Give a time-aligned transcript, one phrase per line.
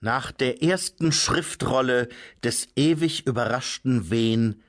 [0.00, 2.08] Nach der ersten Schriftrolle
[2.44, 4.62] des ewig überraschten Wehn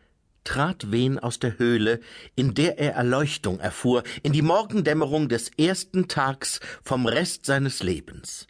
[0.44, 2.00] trat Wehn aus der Höhle,
[2.36, 8.48] in der er Erleuchtung erfuhr, in die Morgendämmerung des ersten Tags vom Rest seines Lebens.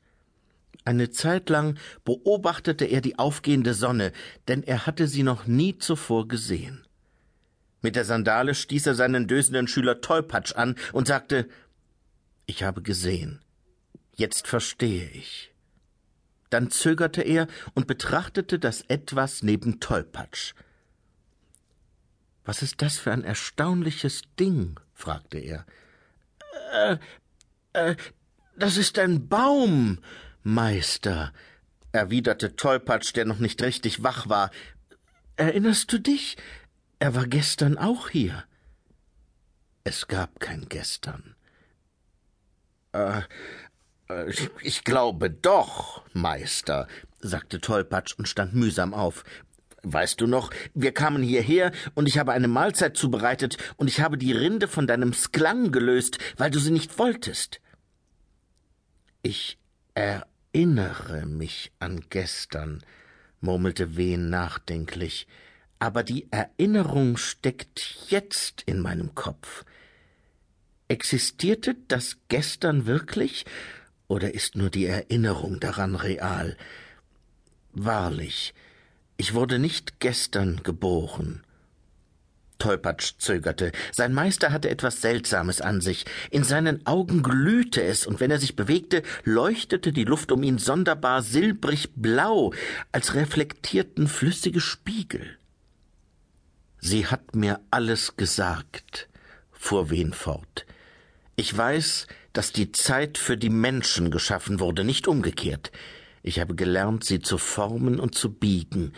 [0.86, 4.13] Eine Zeit lang beobachtete er die aufgehende Sonne,
[4.47, 6.85] denn er hatte sie noch nie zuvor gesehen.
[7.81, 11.49] Mit der Sandale stieß er seinen dösenden Schüler Tollpatsch an und sagte
[12.46, 13.41] Ich habe gesehen.
[14.15, 15.49] Jetzt verstehe ich.
[16.50, 20.53] Dann zögerte er und betrachtete das Etwas neben Tollpatsch.
[22.45, 24.80] Was ist das für ein erstaunliches Ding?
[24.93, 25.66] fragte er.
[26.73, 26.98] Äh,
[27.73, 27.95] äh,
[28.55, 29.99] das ist ein Baum,
[30.43, 31.31] Meister,
[31.91, 34.52] erwiderte Tollpatsch, der noch nicht richtig wach war.
[35.35, 36.38] Erinnerst du dich?
[36.99, 38.43] Er war gestern auch hier.
[39.84, 41.35] Es gab kein Gestern.
[42.91, 43.21] Äh,
[44.62, 46.88] ich glaube doch, Meister,
[47.20, 49.23] sagte Tollpatsch und stand mühsam auf.
[49.84, 54.18] Weißt du noch, wir kamen hierher und ich habe eine Mahlzeit zubereitet und ich habe
[54.18, 57.62] die Rinde von deinem Sklang gelöst, weil du sie nicht wolltest.
[59.21, 59.57] Ich
[59.93, 62.82] erinnere mich an gestern,
[63.41, 65.28] murmelte Wehn nachdenklich,
[65.78, 69.64] aber die Erinnerung steckt jetzt in meinem Kopf.
[70.90, 73.46] Existierte das gestern wirklich
[74.10, 76.58] oder ist nur die Erinnerung daran real?
[77.72, 78.54] Wahrlich,
[79.16, 81.44] ich wurde nicht gestern geboren.
[82.58, 83.72] Tolpatsch zögerte.
[83.94, 86.06] Sein Meister hatte etwas Seltsames an sich.
[86.30, 90.58] In seinen Augen glühte es, und wenn er sich bewegte, leuchtete die Luft um ihn
[90.58, 92.52] sonderbar silbrig blau,
[92.92, 95.38] als reflektierten flüssige Spiegel.
[96.80, 99.08] Sie hat mir alles gesagt,
[99.52, 100.66] fuhr Wen fort.
[101.36, 105.72] Ich weiß, dass die Zeit für die Menschen geschaffen wurde, nicht umgekehrt.
[106.22, 108.94] Ich habe gelernt, sie zu formen und zu biegen.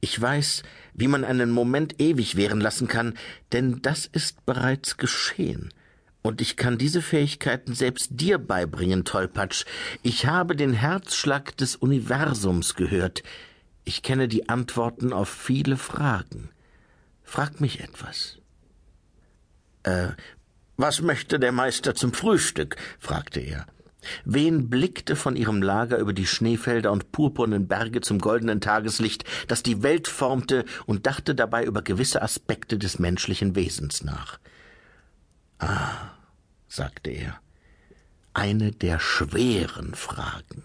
[0.00, 0.62] Ich weiß,
[0.94, 3.14] wie man einen Moment ewig währen lassen kann,
[3.52, 5.72] denn das ist bereits geschehen.
[6.22, 9.64] Und ich kann diese Fähigkeiten selbst dir beibringen, Tollpatsch.
[10.02, 13.22] Ich habe den Herzschlag des Universums gehört.
[13.84, 16.50] Ich kenne die Antworten auf viele Fragen.
[17.22, 18.38] Frag mich etwas.
[19.84, 20.08] Äh,
[20.78, 22.76] was möchte der Meister zum Frühstück?
[22.98, 23.66] fragte er.
[24.24, 29.64] Wen blickte von ihrem Lager über die Schneefelder und purpurnen Berge zum goldenen Tageslicht, das
[29.64, 34.38] die Welt formte, und dachte dabei über gewisse Aspekte des menschlichen Wesens nach.
[35.58, 36.12] Ah,
[36.68, 37.40] sagte er,
[38.32, 40.62] eine der schweren Fragen.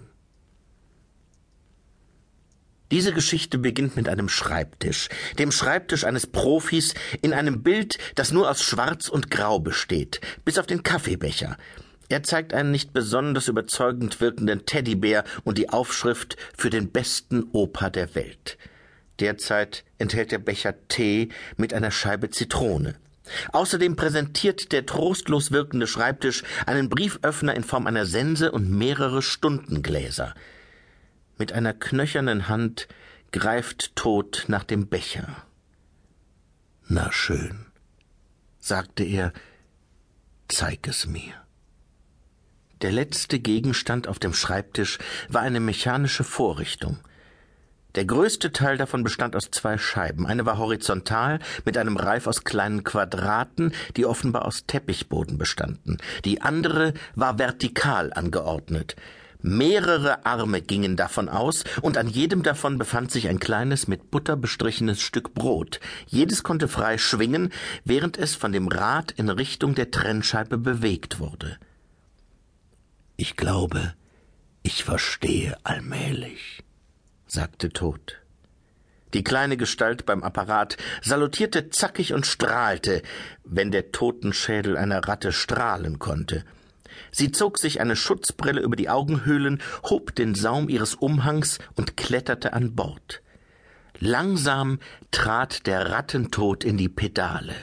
[2.94, 5.10] Diese Geschichte beginnt mit einem Schreibtisch,
[5.40, 6.94] dem Schreibtisch eines Profis
[7.24, 11.58] in einem Bild, das nur aus Schwarz und Grau besteht, bis auf den Kaffeebecher.
[12.10, 17.90] Er zeigt einen nicht besonders überzeugend wirkenden Teddybär und die Aufschrift für den besten Opa
[17.90, 18.60] der Welt.
[19.20, 22.94] Derzeit enthält der Becher Tee mit einer Scheibe Zitrone.
[23.54, 30.36] Außerdem präsentiert der trostlos wirkende Schreibtisch einen Brieföffner in Form einer Sense und mehrere Stundengläser.
[31.38, 32.88] Mit einer knöchernen Hand
[33.32, 35.44] greift Tod nach dem Becher.
[36.88, 37.66] Na schön,
[38.60, 39.34] sagte er,
[40.48, 41.34] zeig es mir.
[42.82, 45.00] Der letzte Gegenstand auf dem Schreibtisch
[45.30, 47.00] war eine mechanische Vorrichtung.
[47.96, 50.26] Der größte Teil davon bestand aus zwei Scheiben.
[50.26, 56.00] Eine war horizontal mit einem Reif aus kleinen Quadraten, die offenbar aus Teppichboden bestanden.
[56.26, 58.96] Die andere war vertikal angeordnet.
[59.46, 64.38] Mehrere Arme gingen davon aus, und an jedem davon befand sich ein kleines mit Butter
[64.38, 65.82] bestrichenes Stück Brot.
[66.08, 67.52] Jedes konnte frei schwingen,
[67.84, 71.58] während es von dem Rad in Richtung der Trennscheibe bewegt wurde.
[73.18, 73.94] Ich glaube,
[74.64, 76.64] ich verstehe allmählich,
[77.28, 78.22] sagte Tod.
[79.14, 83.02] Die kleine Gestalt beim Apparat salutierte zackig und strahlte,
[83.44, 86.46] wenn der Totenschädel einer Ratte strahlen konnte.
[87.12, 92.54] Sie zog sich eine Schutzbrille über die Augenhöhlen, hob den Saum ihres Umhangs und kletterte
[92.54, 93.22] an Bord.
[94.00, 94.80] Langsam
[95.12, 97.56] trat der Rattentod in die Pedale.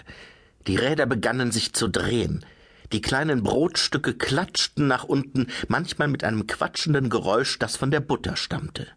[0.67, 2.45] Die Räder begannen sich zu drehen.
[2.93, 8.37] Die kleinen Brotstücke klatschten nach unten, manchmal mit einem quatschenden Geräusch, das von der Butter
[8.37, 8.89] stammte.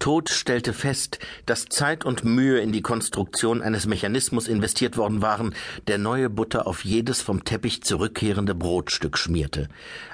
[0.00, 5.54] Tod stellte fest, dass Zeit und Mühe in die Konstruktion eines Mechanismus investiert worden waren,
[5.88, 9.68] der neue Butter auf jedes vom Teppich zurückkehrende Brotstück schmierte.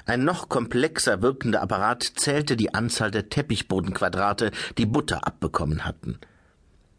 [0.05, 6.19] Ein noch komplexer wirkender Apparat zählte die Anzahl der Teppichbodenquadrate, die Butter abbekommen hatten.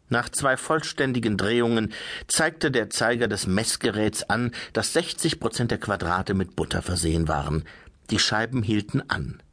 [0.09, 1.93] Nach zwei vollständigen Drehungen
[2.27, 7.65] zeigte der Zeiger des Messgeräts an, dass 60 Prozent der Quadrate mit Butter versehen waren.
[8.09, 9.43] Die Scheiben hielten an.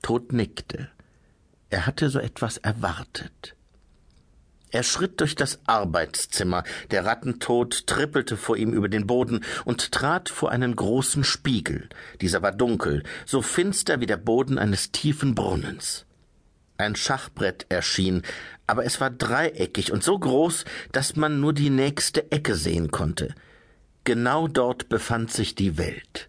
[0.00, 0.88] Tod nickte.
[1.70, 3.54] Er hatte so etwas erwartet.
[4.72, 10.28] Er schritt durch das Arbeitszimmer, der Rattentod trippelte vor ihm über den Boden und trat
[10.28, 11.88] vor einen großen Spiegel.
[12.20, 16.06] Dieser war dunkel, so finster wie der Boden eines tiefen Brunnens.
[16.76, 18.22] Ein Schachbrett erschien,
[18.66, 23.34] aber es war dreieckig und so groß, dass man nur die nächste Ecke sehen konnte.
[24.04, 26.28] Genau dort befand sich die Welt.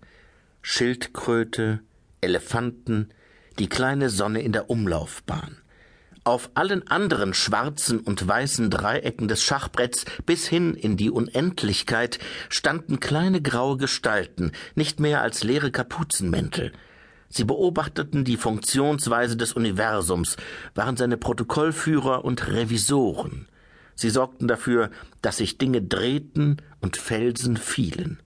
[0.62, 1.80] Schildkröte,
[2.22, 3.10] Elefanten,
[3.60, 5.58] die kleine Sonne in der Umlaufbahn.
[6.24, 12.20] Auf allen anderen schwarzen und weißen Dreiecken des Schachbretts bis hin in die Unendlichkeit
[12.50, 16.74] standen kleine graue Gestalten, nicht mehr als leere Kapuzenmäntel.
[17.28, 20.38] Sie beobachteten die Funktionsweise des Universums,
[20.76, 23.48] waren seine Protokollführer und Revisoren.
[23.96, 28.20] Sie sorgten dafür, dass sich Dinge drehten und Felsen fielen.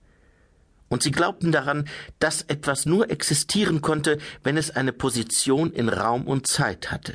[0.88, 1.88] Und sie glaubten daran,
[2.18, 7.14] dass etwas nur existieren konnte, wenn es eine Position in Raum und Zeit hatte.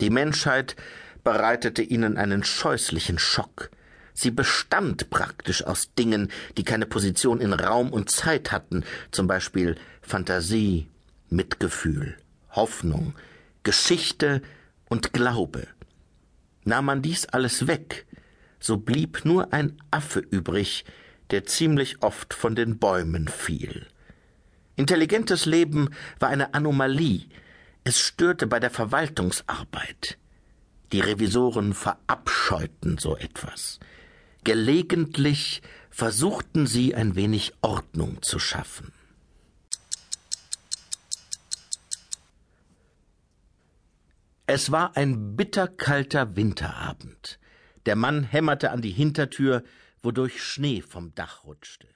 [0.00, 0.76] Die Menschheit
[1.24, 3.70] bereitete ihnen einen scheußlichen Schock.
[4.12, 9.74] Sie bestand praktisch aus Dingen, die keine Position in Raum und Zeit hatten, zum Beispiel
[10.02, 10.88] Fantasie,
[11.30, 12.16] Mitgefühl,
[12.50, 13.14] Hoffnung,
[13.64, 14.40] Geschichte
[14.88, 15.66] und Glaube.
[16.64, 18.06] Nahm man dies alles weg,
[18.60, 20.84] so blieb nur ein Affe übrig,
[21.34, 23.88] der ziemlich oft von den Bäumen fiel.
[24.76, 25.90] Intelligentes Leben
[26.20, 27.26] war eine Anomalie,
[27.82, 30.16] es störte bei der Verwaltungsarbeit.
[30.92, 33.80] Die Revisoren verabscheuten so etwas.
[34.44, 35.60] Gelegentlich
[35.90, 38.92] versuchten sie ein wenig Ordnung zu schaffen.
[44.46, 47.40] Es war ein bitterkalter Winterabend.
[47.86, 49.64] Der Mann hämmerte an die Hintertür,
[50.04, 51.88] wodurch Schnee vom Dach rutschte.